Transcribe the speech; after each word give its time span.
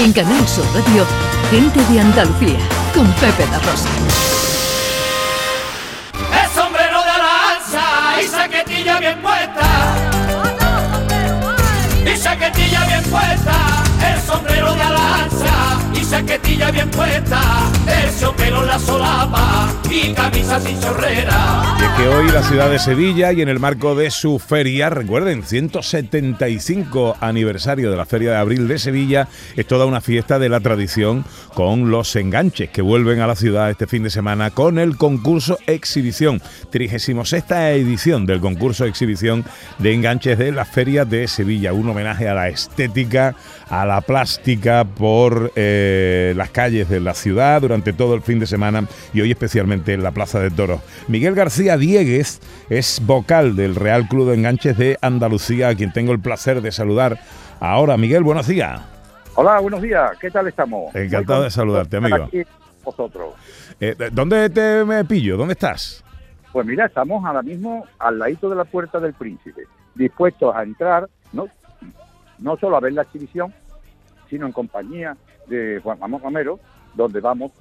En 0.00 0.12
Canal 0.12 0.46
Sur 0.46 0.64
Radio, 0.74 1.04
Gente 1.50 1.84
de 1.92 2.00
Andalucía, 2.00 2.60
con 2.94 3.04
Pepe 3.14 3.44
La 3.50 3.58
Rosa. 3.58 3.88
El 6.40 6.50
sombrero 6.54 7.02
de 7.02 7.10
alanza 7.10 8.22
y 8.22 8.28
saquetilla 8.28 9.00
bien 9.00 9.20
puesta. 9.20 9.66
Y 12.06 12.16
saquetilla 12.16 12.84
bien 12.86 13.02
puesta, 13.10 13.57
bien 16.72 16.90
puesta, 16.90 17.40
terciopelo 17.84 18.62
en 18.62 18.68
la 18.68 18.78
solapa 18.78 19.72
y 19.90 20.12
camisa 20.12 20.60
sin 20.60 20.80
chorrera. 20.80 21.76
Y 21.80 21.84
es 21.84 21.90
que 21.92 22.08
hoy 22.08 22.28
la 22.30 22.42
ciudad 22.42 22.70
de 22.70 22.78
Sevilla 22.78 23.32
y 23.32 23.42
en 23.42 23.48
el 23.48 23.58
marco 23.58 23.94
de 23.94 24.10
su 24.10 24.38
feria, 24.38 24.90
recuerden, 24.90 25.42
175 25.42 27.16
aniversario 27.20 27.90
de 27.90 27.96
la 27.96 28.04
Feria 28.04 28.32
de 28.32 28.36
Abril 28.36 28.68
de 28.68 28.78
Sevilla, 28.78 29.28
es 29.56 29.66
toda 29.66 29.86
una 29.86 30.00
fiesta 30.00 30.38
de 30.38 30.48
la 30.48 30.60
tradición 30.60 31.24
con 31.54 31.90
los 31.90 32.14
enganches 32.16 32.70
que 32.70 32.82
vuelven 32.82 33.20
a 33.20 33.26
la 33.26 33.36
ciudad 33.36 33.70
este 33.70 33.86
fin 33.86 34.02
de 34.02 34.10
semana 34.10 34.50
con 34.50 34.78
el 34.78 34.96
concurso 34.96 35.58
Exhibición, 35.66 36.42
36 36.70 37.16
edición 37.48 38.26
del 38.26 38.40
concurso 38.40 38.84
Exhibición 38.84 39.44
de 39.78 39.94
enganches 39.94 40.38
de 40.38 40.52
la 40.52 40.64
Feria 40.64 41.04
de 41.04 41.28
Sevilla, 41.28 41.72
un 41.72 41.88
homenaje 41.88 42.28
a 42.28 42.34
la 42.34 42.48
estética, 42.48 43.34
a 43.68 43.86
la 43.86 44.00
plástica 44.00 44.84
por 44.84 45.52
eh, 45.56 46.32
las 46.36 46.50
calles 46.58 46.88
de 46.88 46.98
la 46.98 47.14
ciudad 47.14 47.60
durante 47.60 47.92
todo 47.92 48.16
el 48.16 48.20
fin 48.20 48.40
de 48.40 48.46
semana 48.48 48.88
y 49.14 49.20
hoy 49.20 49.30
especialmente 49.30 49.92
en 49.92 50.02
la 50.02 50.10
Plaza 50.10 50.40
de 50.40 50.50
Toros. 50.50 50.80
Miguel 51.06 51.36
García 51.36 51.76
Diegues 51.76 52.40
es 52.68 53.00
vocal 53.06 53.54
del 53.54 53.76
Real 53.76 54.08
Club 54.08 54.26
de 54.26 54.34
Enganches 54.34 54.76
de 54.76 54.98
Andalucía, 55.00 55.68
a 55.68 55.76
quien 55.76 55.92
tengo 55.92 56.10
el 56.10 56.18
placer 56.18 56.60
de 56.60 56.72
saludar 56.72 57.20
ahora. 57.60 57.96
Miguel, 57.96 58.24
buenos 58.24 58.48
días. 58.48 58.80
Hola, 59.36 59.60
buenos 59.60 59.80
días. 59.80 60.10
¿Qué 60.20 60.32
tal 60.32 60.48
estamos? 60.48 60.92
Encantado 60.96 61.44
de 61.44 61.50
saludarte, 61.52 61.98
amigo. 61.98 62.24
Aquí 62.24 62.42
vosotros. 62.82 63.34
Eh, 63.78 63.94
¿Dónde 64.10 64.50
te 64.50 64.84
me 64.84 65.04
pillo? 65.04 65.36
¿Dónde 65.36 65.52
estás? 65.52 66.02
Pues 66.50 66.66
mira, 66.66 66.86
estamos 66.86 67.24
ahora 67.24 67.42
mismo 67.42 67.86
al 68.00 68.18
ladito 68.18 68.50
de 68.50 68.56
la 68.56 68.64
Puerta 68.64 68.98
del 68.98 69.14
Príncipe, 69.14 69.62
dispuestos 69.94 70.56
a 70.56 70.64
entrar, 70.64 71.08
no, 71.32 71.46
no 72.40 72.56
solo 72.56 72.76
a 72.76 72.80
ver 72.80 72.94
la 72.94 73.02
exhibición, 73.02 73.54
sino 74.28 74.44
en 74.46 74.50
compañía 74.50 75.16
de 75.48 75.80
Juan 75.82 75.98
Ramón 76.00 76.22
Romero, 76.22 76.58
donde 76.94 77.20
vamos 77.20 77.52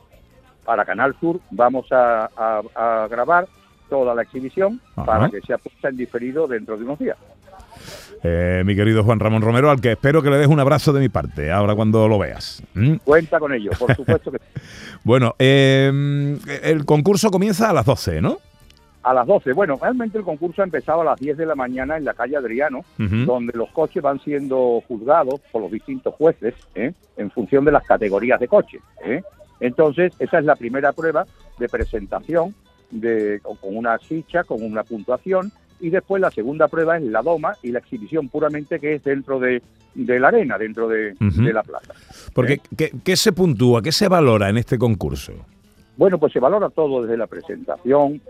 para 0.65 0.83
Canal 0.85 1.15
Sur, 1.19 1.39
vamos 1.51 1.91
a, 1.91 2.29
a- 2.35 2.61
a 3.03 3.07
grabar 3.07 3.47
toda 3.89 4.13
la 4.13 4.23
exhibición 4.23 4.81
Ajá. 4.95 5.05
para 5.05 5.29
que 5.29 5.39
sea 5.41 5.57
puesta 5.57 5.87
en 5.89 5.95
diferido 5.97 6.45
dentro 6.47 6.77
de 6.77 6.83
unos 6.83 6.99
días. 6.99 7.17
Eh, 8.23 8.63
mi 8.65 8.75
querido 8.75 9.03
Juan 9.03 9.19
Ramón 9.19 9.41
Romero, 9.43 9.69
al 9.69 9.79
que 9.79 9.91
espero 9.91 10.21
que 10.23 10.29
le 10.29 10.37
des 10.37 10.47
un 10.47 10.59
abrazo 10.59 10.91
de 10.91 10.99
mi 10.99 11.07
parte, 11.09 11.51
ahora 11.51 11.75
cuando 11.75 12.07
lo 12.07 12.17
veas. 12.17 12.61
¿Mm? 12.73 12.95
Cuenta 13.03 13.39
con 13.39 13.53
ello, 13.53 13.71
por 13.77 13.95
supuesto 13.95 14.31
que 14.31 14.39
sí. 14.39 14.61
Bueno, 15.03 15.35
eh, 15.39 16.37
el 16.63 16.83
concurso 16.85 17.29
comienza 17.31 17.69
a 17.69 17.73
las 17.73 17.85
12, 17.85 18.21
¿no? 18.21 18.39
A 19.07 19.13
las 19.13 19.25
12. 19.25 19.53
Bueno, 19.53 19.79
realmente 19.81 20.17
el 20.17 20.25
concurso 20.25 20.61
ha 20.61 20.65
empezado 20.65 20.99
a 21.01 21.05
las 21.05 21.19
10 21.19 21.37
de 21.37 21.45
la 21.45 21.55
mañana 21.55 21.95
en 21.95 22.03
la 22.03 22.13
calle 22.13 22.35
Adriano, 22.35 22.81
donde 22.97 23.53
los 23.53 23.69
coches 23.69 24.03
van 24.03 24.19
siendo 24.19 24.83
juzgados 24.85 25.39
por 25.49 25.61
los 25.61 25.71
distintos 25.71 26.13
jueces 26.15 26.55
¿eh? 26.75 26.91
en 27.15 27.31
función 27.31 27.63
de 27.63 27.71
las 27.71 27.85
categorías 27.85 28.37
de 28.37 28.49
coches. 28.49 28.81
¿eh? 29.05 29.23
Entonces, 29.61 30.13
esa 30.19 30.39
es 30.39 30.45
la 30.45 30.57
primera 30.57 30.91
prueba 30.91 31.25
de 31.57 31.69
presentación 31.69 32.53
de, 32.91 33.39
con 33.41 33.77
una 33.77 33.97
ficha, 33.97 34.43
con 34.43 34.61
una 34.61 34.83
puntuación, 34.83 35.53
y 35.79 35.89
después 35.89 36.21
la 36.21 36.31
segunda 36.31 36.67
prueba 36.67 36.97
es 36.97 37.03
la 37.03 37.21
doma 37.21 37.55
y 37.63 37.71
la 37.71 37.79
exhibición 37.79 38.27
puramente 38.27 38.77
que 38.77 38.95
es 38.95 39.03
dentro 39.03 39.39
de, 39.39 39.61
de 39.93 40.19
la 40.19 40.27
arena, 40.27 40.57
dentro 40.57 40.89
de 40.89 41.15
la 41.19 41.63
plaza. 41.63 41.93
Porque, 42.33 42.53
¿Eh? 42.53 42.61
¿qué, 42.75 42.91
qué 43.05 43.15
se 43.15 43.31
puntúa? 43.31 43.81
¿Qué 43.81 43.93
se 43.93 44.09
valora 44.09 44.49
en 44.49 44.57
este 44.57 44.77
concurso? 44.77 45.33
Bueno, 45.95 46.19
pues 46.19 46.31
se 46.31 46.39
valora 46.39 46.69
todo 46.69 47.01
desde 47.01 47.17
la 47.17 47.25
presentación, 47.25 48.21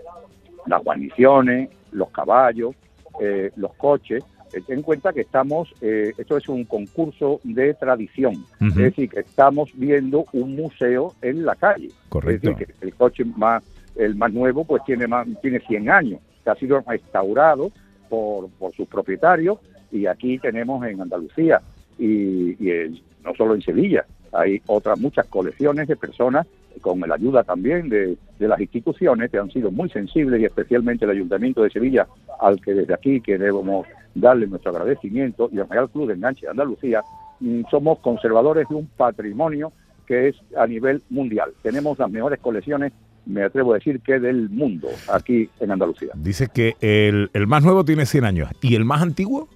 las 0.67 0.83
guarniciones, 0.83 1.69
los 1.91 2.09
caballos, 2.11 2.75
eh, 3.21 3.51
los 3.55 3.73
coches. 3.75 4.23
Eh, 4.53 4.61
Ten 4.65 4.77
en 4.77 4.83
cuenta 4.83 5.11
que 5.11 5.21
estamos, 5.21 5.73
eh, 5.81 6.13
esto 6.17 6.37
es 6.37 6.47
un 6.47 6.63
concurso 6.63 7.39
de 7.43 7.73
tradición, 7.73 8.35
es 8.61 8.75
decir, 8.75 9.09
que 9.09 9.19
estamos 9.19 9.71
viendo 9.73 10.25
un 10.33 10.55
museo 10.55 11.13
en 11.21 11.45
la 11.45 11.55
calle. 11.55 11.89
Correcto. 12.09 12.51
Es 12.51 12.57
decir, 12.59 12.75
que 12.79 12.85
el 12.85 12.93
coche 12.95 13.25
más, 13.25 13.63
el 13.95 14.15
más 14.15 14.31
nuevo, 14.31 14.63
pues 14.63 14.83
tiene 14.85 15.05
más, 15.07 15.27
tiene 15.41 15.59
100 15.59 15.89
años, 15.89 16.19
que 16.43 16.49
ha 16.49 16.55
sido 16.55 16.79
restaurado 16.87 17.71
por, 18.09 18.49
por 18.51 18.73
sus 18.73 18.87
propietarios 18.87 19.59
y 19.91 20.05
aquí 20.05 20.37
tenemos 20.39 20.85
en 20.85 21.01
Andalucía 21.01 21.61
y, 21.99 22.55
y 22.63 22.71
en- 22.71 22.99
no 23.25 23.33
solo 23.35 23.55
en 23.55 23.61
Sevilla, 23.61 24.05
hay 24.31 24.61
otras 24.67 24.97
muchas 24.99 25.27
colecciones 25.27 25.87
de 25.89 25.95
personas 25.97 26.47
con 26.79 26.99
la 26.99 27.15
ayuda 27.15 27.43
también 27.43 27.89
de, 27.89 28.17
de 28.39 28.47
las 28.47 28.59
instituciones 28.59 29.31
que 29.31 29.37
han 29.37 29.51
sido 29.51 29.71
muy 29.71 29.89
sensibles 29.89 30.41
y 30.41 30.45
especialmente 30.45 31.05
el 31.05 31.11
Ayuntamiento 31.11 31.63
de 31.63 31.69
Sevilla, 31.69 32.07
al 32.39 32.61
que 32.61 32.73
desde 32.73 32.93
aquí 32.93 33.21
queremos 33.21 33.85
darle 34.15 34.47
nuestro 34.47 34.71
agradecimiento, 34.71 35.49
y 35.51 35.59
el 35.59 35.69
Real 35.69 35.89
Club 35.89 36.07
de 36.07 36.15
Enganche 36.15 36.45
de 36.45 36.51
Andalucía, 36.51 37.01
mm, 37.39 37.61
somos 37.69 37.99
conservadores 37.99 38.67
de 38.69 38.75
un 38.75 38.87
patrimonio 38.97 39.71
que 40.05 40.29
es 40.29 40.35
a 40.57 40.65
nivel 40.65 41.03
mundial. 41.09 41.51
Tenemos 41.61 41.99
las 41.99 42.09
mejores 42.09 42.39
colecciones, 42.39 42.93
me 43.25 43.43
atrevo 43.43 43.73
a 43.73 43.75
decir, 43.75 43.99
que 43.99 44.19
del 44.19 44.49
mundo 44.49 44.87
aquí 45.11 45.49
en 45.59 45.71
Andalucía. 45.71 46.11
Dice 46.15 46.47
que 46.53 46.75
el, 46.79 47.29
el 47.33 47.45
más 47.45 47.63
nuevo 47.63 47.83
tiene 47.83 48.05
100 48.05 48.23
años. 48.23 48.49
¿Y 48.61 48.75
el 48.75 48.85
más 48.85 49.01
antiguo? 49.01 49.49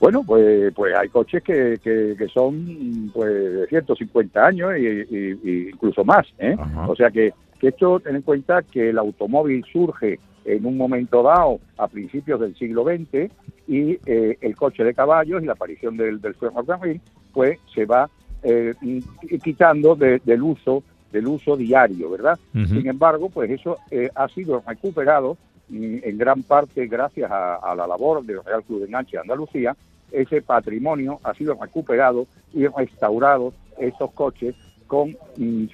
Bueno, 0.00 0.22
pues, 0.24 0.72
pues 0.74 0.94
hay 0.96 1.08
coches 1.08 1.42
que, 1.42 1.78
que, 1.82 2.14
que 2.16 2.28
son 2.28 3.10
pues 3.12 3.30
de 3.32 3.66
150 3.66 4.46
años 4.46 4.72
y 4.78 5.68
incluso 5.70 6.04
más. 6.04 6.26
¿eh? 6.38 6.56
O 6.88 6.94
sea 6.94 7.10
que, 7.10 7.32
que 7.58 7.68
esto, 7.68 7.98
ten 8.00 8.16
en 8.16 8.22
cuenta 8.22 8.62
que 8.62 8.90
el 8.90 8.98
automóvil 8.98 9.64
surge 9.72 10.20
en 10.44 10.64
un 10.64 10.76
momento 10.76 11.22
dado 11.22 11.58
a 11.76 11.88
principios 11.88 12.40
del 12.40 12.54
siglo 12.56 12.84
XX 12.84 13.30
y 13.66 13.98
eh, 14.06 14.38
el 14.40 14.56
coche 14.56 14.84
de 14.84 14.94
caballos 14.94 15.42
y 15.42 15.46
la 15.46 15.52
aparición 15.52 15.96
del, 15.96 16.20
del 16.20 16.34
ferrocarril 16.34 17.00
pues 17.32 17.58
se 17.74 17.84
va 17.84 18.08
eh, 18.42 18.74
y- 18.80 19.02
quitando 19.40 19.94
de- 19.96 20.20
del 20.24 20.42
uso 20.42 20.82
del 21.12 21.26
uso 21.26 21.56
diario, 21.56 22.10
¿verdad? 22.10 22.38
Sin 22.68 22.86
embargo, 22.86 23.30
pues 23.30 23.50
eso 23.50 23.78
eh, 23.90 24.10
ha 24.14 24.28
sido 24.28 24.62
recuperado 24.66 25.36
mm, 25.70 25.96
en 26.02 26.18
gran 26.18 26.42
parte 26.42 26.86
gracias 26.86 27.30
a, 27.30 27.56
a 27.56 27.74
la 27.74 27.86
labor 27.86 28.22
del 28.24 28.44
Real 28.44 28.62
Club 28.62 28.80
de 28.80 28.86
Enganche 28.86 29.16
de 29.16 29.22
Andalucía. 29.22 29.74
Ese 30.12 30.42
patrimonio 30.42 31.20
ha 31.22 31.34
sido 31.34 31.54
recuperado 31.60 32.26
y 32.52 32.66
restaurado 32.66 33.52
esos 33.78 34.10
coches 34.12 34.54
con 34.86 35.16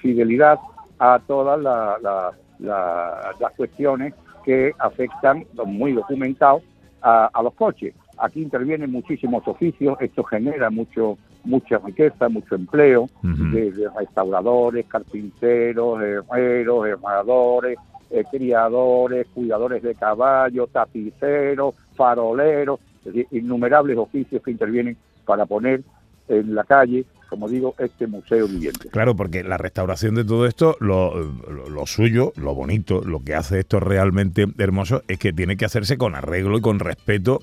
fidelidad 0.01 0.59
a 0.99 1.19
todas 1.25 1.59
la- 1.61 1.97
la- 2.01 2.31
la- 2.59 3.35
las 3.39 3.51
cuestiones 3.53 4.13
que 4.43 4.73
afectan, 4.79 5.45
muy 5.65 5.93
documentados, 5.93 6.61
a, 7.01 7.29
a 7.33 7.43
los 7.43 7.53
coches. 7.53 7.93
Aquí 8.17 8.41
intervienen 8.41 8.91
muchísimos 8.91 9.47
oficios, 9.47 9.97
esto 10.01 10.23
genera 10.23 10.69
mucho 10.69 11.17
mucha 11.43 11.77
riqueza, 11.77 12.27
mucho 12.27 12.55
empleo, 12.55 13.07
de 13.51 13.87
restauradores, 13.95 14.87
carpinteros, 14.87 16.01
herreros, 16.01 16.87
herradores, 16.87 17.77
eh, 18.09 18.23
criadores, 18.31 19.27
cuidadores 19.33 19.83
de 19.83 19.93
caballos, 19.93 20.69
tapiceros, 20.71 21.75
faroleros, 21.95 22.79
es 23.05 23.13
decir, 23.13 23.27
innumerables 23.31 23.97
oficios 23.97 24.41
que 24.43 24.51
intervienen 24.51 24.97
para 25.25 25.45
poner 25.45 25.81
en 26.27 26.55
la 26.55 26.63
calle, 26.63 27.05
como 27.29 27.47
digo, 27.47 27.75
este 27.77 28.07
museo 28.07 28.47
viviente. 28.47 28.89
Claro, 28.89 29.15
porque 29.15 29.43
la 29.43 29.57
restauración 29.57 30.15
de 30.15 30.23
todo 30.25 30.45
esto, 30.47 30.75
lo, 30.79 31.13
lo- 31.19 31.69
lo 31.69 31.85
suyo, 31.85 32.33
lo 32.35 32.55
bonito, 32.55 33.01
lo 33.03 33.19
que 33.23 33.35
hace 33.35 33.59
esto 33.59 33.79
realmente 33.79 34.45
hermoso, 34.57 35.03
es 35.07 35.19
que 35.19 35.33
tiene 35.33 35.55
que 35.57 35.65
hacerse 35.65 35.97
con 35.97 36.15
arreglo 36.15 36.57
y 36.57 36.61
con 36.61 36.79
respeto 36.79 37.39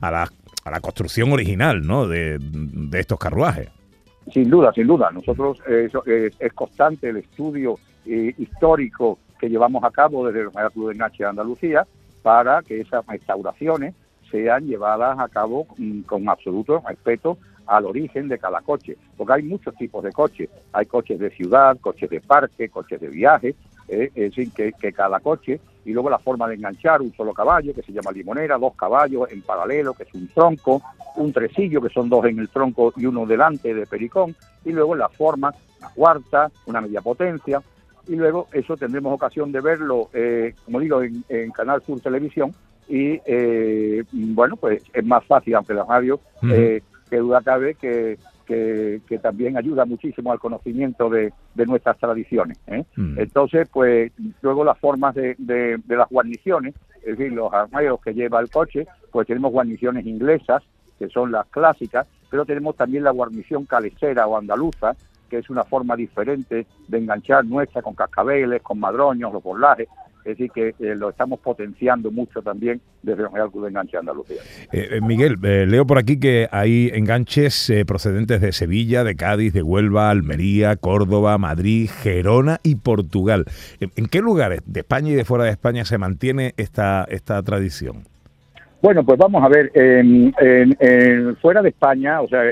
a 0.00 0.10
la, 0.10 0.28
a 0.64 0.70
la 0.70 0.80
construcción 0.80 1.30
original 1.32 1.86
¿no? 1.86 2.06
de, 2.08 2.38
de 2.40 3.00
estos 3.00 3.18
carruajes. 3.18 3.68
Sin 4.32 4.48
duda, 4.48 4.72
sin 4.72 4.86
duda. 4.86 5.10
Nosotros 5.10 5.58
eh, 5.68 5.90
es 6.38 6.52
constante 6.52 7.08
el 7.08 7.16
estudio 7.18 7.74
eh, 8.06 8.32
histórico 8.38 9.18
que 9.38 9.48
llevamos 9.48 9.82
a 9.84 9.90
cabo 9.90 10.26
desde 10.26 10.40
el 10.42 10.52
Real 10.52 10.70
Club 10.70 10.88
de 10.88 10.94
Enganche 10.94 11.24
de 11.24 11.28
Andalucía 11.30 11.86
para 12.22 12.62
que 12.62 12.80
esas 12.80 13.04
restauraciones 13.06 13.94
sean 14.32 14.66
llevadas 14.66 15.18
a 15.20 15.28
cabo 15.28 15.68
mm, 15.76 16.00
con 16.00 16.28
absoluto 16.28 16.82
respeto 16.88 17.38
al 17.66 17.86
origen 17.86 18.28
de 18.28 18.38
cada 18.38 18.60
coche, 18.60 18.96
porque 19.16 19.34
hay 19.34 19.42
muchos 19.44 19.74
tipos 19.76 20.02
de 20.02 20.12
coches. 20.12 20.50
Hay 20.72 20.86
coches 20.86 21.20
de 21.20 21.30
ciudad, 21.30 21.78
coches 21.80 22.10
de 22.10 22.20
parque, 22.20 22.68
coches 22.68 23.00
de 23.00 23.08
viaje, 23.08 23.54
eh, 23.88 24.10
es 24.14 24.34
decir, 24.34 24.50
que, 24.52 24.92
cada 24.92 25.20
coche, 25.20 25.60
y 25.84 25.92
luego 25.92 26.10
la 26.10 26.18
forma 26.18 26.48
de 26.48 26.54
enganchar 26.54 27.02
un 27.02 27.12
solo 27.14 27.32
caballo, 27.32 27.74
que 27.74 27.82
se 27.82 27.92
llama 27.92 28.10
limonera, 28.10 28.58
dos 28.58 28.74
caballos 28.74 29.30
en 29.30 29.42
paralelo, 29.42 29.94
que 29.94 30.04
es 30.04 30.14
un 30.14 30.28
tronco, 30.28 30.82
un 31.16 31.32
tresillo, 31.32 31.80
que 31.80 31.88
son 31.88 32.08
dos 32.08 32.24
en 32.24 32.38
el 32.38 32.48
tronco 32.48 32.92
y 32.96 33.06
uno 33.06 33.26
delante 33.26 33.74
de 33.74 33.86
pericón, 33.86 34.34
y 34.64 34.72
luego 34.72 34.94
la 34.94 35.08
forma, 35.08 35.54
una 35.78 35.90
cuarta, 35.90 36.50
una 36.66 36.80
media 36.80 37.00
potencia, 37.00 37.62
y 38.08 38.16
luego 38.16 38.48
eso 38.52 38.76
tendremos 38.76 39.14
ocasión 39.14 39.52
de 39.52 39.60
verlo, 39.60 40.08
eh, 40.12 40.54
como 40.64 40.80
digo, 40.80 41.02
en 41.02 41.50
Canal 41.52 41.82
Sur 41.82 42.00
Televisión, 42.00 42.52
y 42.88 43.20
eh, 43.24 44.04
bueno, 44.12 44.56
pues 44.56 44.82
es 44.92 45.04
más 45.04 45.24
fácil, 45.24 45.54
aunque 45.54 45.74
la 45.74 45.84
radio, 45.84 46.20
eh, 46.42 46.82
que 47.08 47.16
duda 47.16 47.40
cabe 47.42 47.74
que, 47.74 48.18
que, 48.46 49.18
también 49.22 49.56
ayuda 49.56 49.84
muchísimo 49.84 50.32
al 50.32 50.38
conocimiento 50.38 51.08
de, 51.08 51.32
nuestras 51.66 51.98
tradiciones. 51.98 52.58
¿eh? 52.66 52.84
Mm. 52.96 53.18
Entonces, 53.18 53.68
pues 53.72 54.12
luego 54.42 54.64
las 54.64 54.78
formas 54.78 55.14
de, 55.14 55.34
de, 55.38 55.80
las 55.88 56.08
guarniciones, 56.08 56.74
es 57.02 57.16
decir, 57.16 57.32
los 57.32 57.52
armarios 57.52 58.00
que 58.00 58.14
lleva 58.14 58.40
el 58.40 58.50
coche, 58.50 58.86
pues 59.10 59.26
tenemos 59.26 59.52
guarniciones 59.52 60.06
inglesas, 60.06 60.62
que 60.98 61.08
son 61.08 61.32
las 61.32 61.46
clásicas, 61.46 62.06
pero 62.30 62.44
tenemos 62.44 62.76
también 62.76 63.04
la 63.04 63.10
guarnición 63.10 63.64
calesera 63.64 64.26
o 64.26 64.36
andaluza, 64.36 64.94
que 65.28 65.38
es 65.38 65.50
una 65.50 65.64
forma 65.64 65.96
diferente 65.96 66.66
de 66.88 66.98
enganchar 66.98 67.44
nuestra 67.44 67.80
con 67.82 67.94
cascabeles, 67.94 68.62
con 68.62 68.78
madroños, 68.78 69.32
los 69.32 69.42
borlajes. 69.42 69.88
Es 70.24 70.38
decir, 70.38 70.50
que 70.52 70.68
eh, 70.68 70.94
lo 70.94 71.10
estamos 71.10 71.40
potenciando 71.40 72.12
mucho 72.12 72.42
también 72.42 72.80
desde 73.02 73.28
Real 73.28 73.50
Club 73.50 73.64
de 73.64 73.70
Enganche 73.70 73.96
Andalucía. 73.96 74.36
Eh, 74.72 74.88
eh, 74.92 75.00
Miguel, 75.00 75.36
leo 75.40 75.84
por 75.84 75.98
aquí 75.98 76.20
que 76.20 76.48
hay 76.52 76.90
enganches 76.94 77.72
procedentes 77.86 78.40
de 78.40 78.52
Sevilla, 78.52 79.02
de 79.02 79.16
Cádiz, 79.16 79.52
de 79.52 79.62
Huelva, 79.62 80.10
Almería, 80.10 80.76
Córdoba, 80.76 81.38
Madrid, 81.38 81.90
Gerona 81.90 82.60
y 82.62 82.76
Portugal. 82.76 83.46
¿En, 83.80 84.06
qué 84.06 84.20
lugares 84.20 84.60
de 84.66 84.80
España 84.80 85.10
y 85.10 85.14
de 85.14 85.24
fuera 85.24 85.44
de 85.44 85.50
España 85.50 85.84
se 85.84 85.98
mantiene 85.98 86.54
esta, 86.56 87.04
esta 87.08 87.42
tradición? 87.42 88.04
Bueno, 88.80 89.04
pues 89.04 89.18
vamos 89.18 89.42
a 89.42 89.48
ver, 89.48 89.72
en, 89.74 90.32
fuera 91.40 91.62
de 91.62 91.70
España, 91.70 92.20
o 92.20 92.28
sea, 92.28 92.42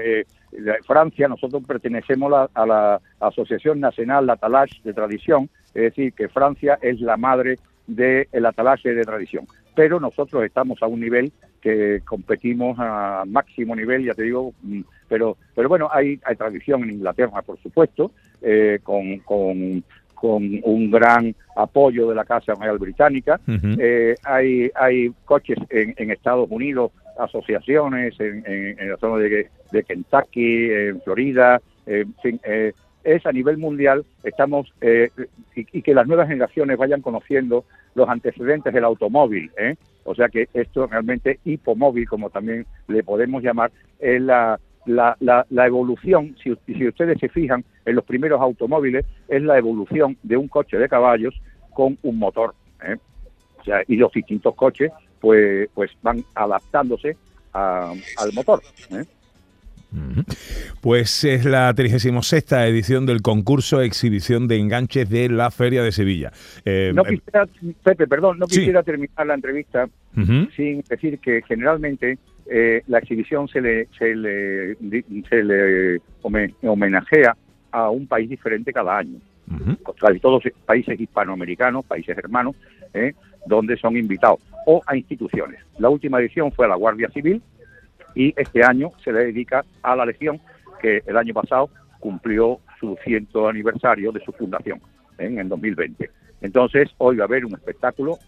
Francia, 0.86 1.28
nosotros 1.28 1.62
pertenecemos 1.66 2.32
a 2.52 2.66
la 2.66 3.00
Asociación 3.20 3.80
Nacional 3.80 4.28
Atalache 4.30 4.80
de 4.82 4.92
Tradición, 4.92 5.48
es 5.74 5.82
decir, 5.82 6.12
que 6.12 6.28
Francia 6.28 6.78
es 6.82 7.00
la 7.00 7.16
madre 7.16 7.58
del 7.86 8.46
Atalache 8.46 8.94
de 8.94 9.04
tradición. 9.04 9.46
Pero 9.74 10.00
nosotros 10.00 10.44
estamos 10.44 10.82
a 10.82 10.86
un 10.86 11.00
nivel 11.00 11.32
que 11.60 12.00
competimos 12.04 12.76
a 12.78 13.24
máximo 13.26 13.76
nivel, 13.76 14.04
ya 14.04 14.14
te 14.14 14.22
digo, 14.22 14.52
mm, 14.62 14.80
pero, 15.08 15.36
pero 15.54 15.68
bueno, 15.68 15.88
hay, 15.92 16.18
hay 16.24 16.36
tradición 16.36 16.82
en 16.84 16.92
Inglaterra, 16.92 17.42
por 17.42 17.58
supuesto, 17.60 18.12
eh, 18.40 18.80
con, 18.82 19.18
con, 19.18 19.84
un 20.22 20.90
gran 20.90 21.34
apoyo 21.56 22.10
de 22.10 22.14
la 22.14 22.26
Casa 22.26 22.52
Real 22.54 22.76
Británica. 22.76 23.40
Eh, 23.78 24.14
hay, 24.22 24.70
hay 24.74 25.10
coches 25.24 25.56
en, 25.70 25.94
en 25.96 26.10
Estados 26.10 26.46
Unidos 26.50 26.92
asociaciones 27.18 28.20
en, 28.20 28.44
en, 28.46 28.90
la 28.90 28.98
zona 28.98 29.16
de, 29.16 29.48
de, 29.72 29.82
Kentucky, 29.82 30.70
en 30.70 31.00
Florida, 31.00 31.60
en 31.86 32.14
fin, 32.22 32.40
eh, 32.44 32.72
es 33.04 33.24
a 33.26 33.32
nivel 33.32 33.58
mundial, 33.58 34.04
estamos, 34.22 34.72
eh, 34.80 35.10
y, 35.54 35.82
que 35.82 35.94
las 35.94 36.06
nuevas 36.06 36.28
generaciones 36.28 36.78
vayan 36.78 37.02
conociendo 37.02 37.64
los 37.94 38.08
antecedentes 38.08 38.72
del 38.72 38.84
automóvil, 38.84 39.50
¿eh? 39.58 39.76
o 40.04 40.14
sea 40.14 40.28
que 40.28 40.48
esto 40.54 40.86
realmente 40.86 41.40
hipomóvil, 41.44 42.08
como 42.08 42.30
también 42.30 42.66
le 42.88 43.02
podemos 43.02 43.42
llamar, 43.42 43.70
es 43.98 44.20
la, 44.20 44.58
la, 44.86 45.16
la, 45.20 45.66
evolución, 45.66 46.36
si, 46.42 46.56
si 46.66 46.88
ustedes 46.88 47.18
se 47.18 47.28
fijan 47.28 47.64
en 47.84 47.96
los 47.96 48.04
primeros 48.04 48.40
automóviles, 48.40 49.04
es 49.28 49.42
la 49.42 49.58
evolución 49.58 50.16
de 50.22 50.36
un 50.36 50.48
coche 50.48 50.78
de 50.78 50.88
caballos 50.88 51.40
con 51.72 51.98
un 52.02 52.18
motor. 52.18 52.54
¿eh? 52.84 52.96
Y 53.88 53.96
los 53.96 54.12
distintos 54.12 54.54
coches 54.54 54.90
pues, 55.20 55.68
pues 55.74 55.90
van 56.02 56.24
adaptándose 56.34 57.16
al 57.52 58.32
motor. 58.34 58.62
¿eh? 58.90 59.04
Pues 60.80 61.24
es 61.24 61.44
la 61.44 61.72
36 61.74 62.12
edición 62.52 63.06
del 63.06 63.22
concurso 63.22 63.80
exhibición 63.80 64.46
de 64.48 64.58
enganches 64.58 65.08
de 65.08 65.28
la 65.28 65.50
Feria 65.50 65.82
de 65.82 65.92
Sevilla. 65.92 66.32
Eh, 66.64 66.92
no 66.94 67.04
quisiera, 67.04 67.46
Pepe, 67.82 68.06
perdón, 68.06 68.38
no 68.38 68.46
quisiera 68.46 68.82
terminar 68.82 69.26
la 69.26 69.34
entrevista 69.34 69.88
sin 70.56 70.82
decir 70.88 71.18
que 71.18 71.42
generalmente 71.46 72.18
eh, 72.46 72.82
la 72.88 72.98
exhibición 72.98 73.48
se 73.48 73.60
le, 73.60 73.88
se 73.98 74.14
le, 74.14 74.76
se 75.28 75.42
le 75.42 76.00
homenajea 76.62 77.36
a 77.70 77.90
un 77.90 78.06
país 78.06 78.28
diferente 78.28 78.72
cada 78.72 78.98
año. 78.98 79.18
Casi 80.00 80.20
todos 80.20 80.44
países 80.64 81.00
hispanoamericanos, 81.00 81.84
países 81.84 82.16
hermanos, 82.16 82.54
¿eh? 82.94 83.14
donde 83.46 83.76
son 83.76 83.96
invitados, 83.96 84.40
o 84.66 84.80
a 84.86 84.96
instituciones. 84.96 85.60
La 85.78 85.88
última 85.88 86.20
edición 86.20 86.52
fue 86.52 86.66
a 86.66 86.68
la 86.68 86.76
Guardia 86.76 87.08
Civil 87.10 87.42
y 88.14 88.32
este 88.36 88.64
año 88.64 88.92
se 89.02 89.12
le 89.12 89.26
dedica 89.26 89.64
a 89.82 89.96
la 89.96 90.06
Legión, 90.06 90.40
que 90.80 91.02
el 91.06 91.16
año 91.16 91.34
pasado 91.34 91.70
cumplió 91.98 92.60
su 92.78 92.96
ciento 93.04 93.48
aniversario 93.48 94.10
de 94.12 94.20
su 94.20 94.32
fundación, 94.32 94.80
en 95.18 95.38
el 95.38 95.48
2020. 95.48 96.10
Entonces, 96.40 96.88
hoy 96.98 97.16
va 97.16 97.24
a 97.24 97.26
haber 97.26 97.44
un 97.44 97.54
espectáculo, 97.54 98.18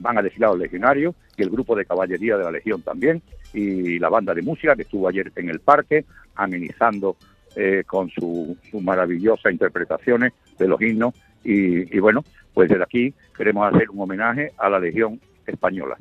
van 0.00 0.18
a 0.18 0.22
desfilar 0.22 0.50
los 0.50 0.58
legionarios 0.58 1.14
y 1.36 1.42
el 1.42 1.50
grupo 1.50 1.76
de 1.76 1.84
caballería 1.84 2.36
de 2.36 2.44
la 2.44 2.50
Legión 2.50 2.82
también, 2.82 3.22
y 3.52 3.98
la 4.00 4.08
banda 4.08 4.34
de 4.34 4.42
música 4.42 4.74
que 4.74 4.82
estuvo 4.82 5.08
ayer 5.08 5.30
en 5.36 5.48
el 5.48 5.60
parque, 5.60 6.04
amenizando 6.34 7.16
eh, 7.54 7.84
con 7.86 8.10
sus 8.10 8.58
su 8.70 8.80
maravillosas 8.80 9.52
interpretaciones 9.52 10.32
de 10.58 10.68
los 10.68 10.80
himnos, 10.82 11.14
y, 11.44 11.96
y 11.96 12.00
bueno, 12.00 12.24
pues 12.52 12.68
desde 12.68 12.82
aquí 12.82 13.14
queremos 13.36 13.72
hacer 13.72 13.90
un 13.90 14.00
homenaje 14.00 14.52
a 14.58 14.68
la 14.68 14.80
Legión 14.80 15.20
Española. 15.46 15.96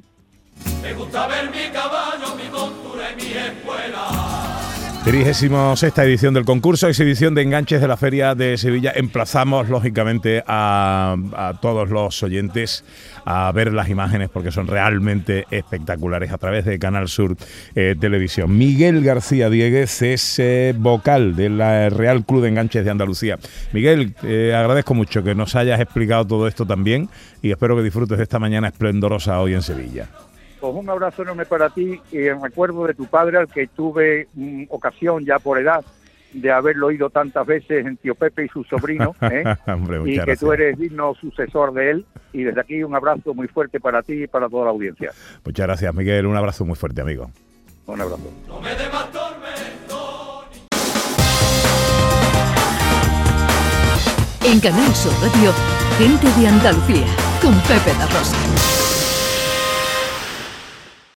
Me 0.83 0.93
gusta 0.93 1.27
ver 1.27 1.49
mi 1.49 1.71
caballo, 1.71 2.35
mi 2.35 2.49
montura 2.49 3.11
y 3.13 3.15
mi 3.15 3.31
escuela. 3.31 4.33
Trigésimo 5.05 5.73
esta 5.81 6.03
edición 6.03 6.33
del 6.33 6.43
concurso, 6.43 6.89
exhibición 6.89 7.35
de 7.35 7.41
enganches 7.41 7.79
de 7.79 7.87
la 7.87 7.95
Feria 7.95 8.35
de 8.35 8.57
Sevilla. 8.57 8.91
Emplazamos, 8.93 9.69
lógicamente, 9.69 10.43
a, 10.45 11.15
todos 11.61 11.89
los 11.89 12.21
oyentes 12.21 12.83
a 13.23 13.49
ver 13.53 13.71
las 13.71 13.87
imágenes 13.87 14.29
porque 14.29 14.51
son 14.51 14.67
realmente 14.67 15.45
espectaculares 15.51 16.33
a 16.33 16.37
través 16.37 16.65
de 16.65 16.79
Canal 16.79 17.07
Sur 17.07 17.37
eh, 17.75 17.95
Televisión. 17.99 18.57
Miguel 18.57 19.03
García 19.03 19.49
Dieguez 19.49 20.01
es 20.01 20.39
eh, 20.39 20.73
vocal 20.77 21.35
del 21.37 21.59
Real 21.91 22.25
Club 22.25 22.41
de 22.41 22.49
Enganches 22.49 22.83
de 22.83 22.91
Andalucía. 22.91 23.39
Miguel, 23.71 24.15
eh, 24.23 24.53
agradezco 24.53 24.93
mucho 24.93 25.23
que 25.23 25.33
nos 25.33 25.55
hayas 25.55 25.79
explicado 25.79 26.27
todo 26.27 26.45
esto 26.45 26.65
también 26.65 27.09
y 27.41 27.51
espero 27.51 27.77
que 27.77 27.83
disfrutes 27.83 28.17
de 28.17 28.23
esta 28.23 28.39
mañana 28.39 28.67
esplendorosa 28.67 29.39
hoy 29.39 29.53
en 29.53 29.61
Sevilla. 29.61 30.09
Pues 30.63 30.75
un 30.75 30.89
abrazo 30.89 31.23
enorme 31.23 31.45
para 31.45 31.69
ti 31.71 31.99
y 32.09 32.25
en 32.25 32.41
recuerdo 32.41 32.87
de 32.87 32.93
tu 32.93 33.05
padre, 33.05 33.37
al 33.37 33.49
que 33.49 33.67
tuve 33.67 34.29
mm, 34.33 34.63
ocasión 34.69 35.25
ya 35.25 35.37
por 35.37 35.59
edad 35.59 35.83
de 36.31 36.51
haberlo 36.53 36.87
oído 36.87 37.09
tantas 37.09 37.45
veces 37.45 37.85
en 37.85 37.97
Tío 37.97 38.15
Pepe 38.15 38.45
y 38.45 38.47
su 38.47 38.63
sobrino, 38.63 39.13
¿eh? 39.23 39.43
y 40.05 40.17
que 40.21 40.37
tú 40.37 40.53
eres 40.53 40.79
digno 40.79 41.15
sucesor 41.15 41.73
de 41.73 41.91
él. 41.91 42.05
Y 42.31 42.43
desde 42.43 42.61
aquí 42.61 42.81
un 42.81 42.95
abrazo 42.95 43.33
muy 43.33 43.49
fuerte 43.49 43.81
para 43.81 44.03
ti 44.03 44.23
y 44.23 44.27
para 44.27 44.47
toda 44.47 44.63
la 44.63 44.71
audiencia. 44.71 45.11
Muchas 45.43 45.67
gracias, 45.67 45.93
Miguel. 45.93 46.27
Un 46.27 46.37
abrazo 46.37 46.63
muy 46.63 46.77
fuerte, 46.77 47.01
amigo. 47.01 47.29
Un 47.85 47.99
abrazo. 47.99 48.31
En 54.45 54.59
Canal 54.61 54.95
Sur 54.95 55.11
Radio, 55.21 55.51
gente 55.97 56.39
de 56.39 56.47
Andalucía, 56.47 57.07
con 57.41 57.53
Pepe 57.63 57.91
da 57.99 58.07
Rosa. 58.07 58.92